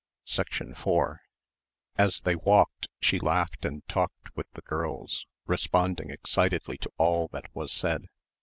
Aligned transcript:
4 0.83 1.21
As 1.95 2.21
they 2.21 2.35
walked 2.35 2.87
she 3.01 3.19
laughed 3.19 3.65
and 3.65 3.87
talked 3.87 4.35
with 4.35 4.49
the 4.53 4.63
girls, 4.63 5.27
responding 5.45 6.09
excitedly 6.09 6.79
to 6.79 6.91
all 6.97 7.27
that 7.27 7.53
was 7.53 7.71
said. 7.71 8.07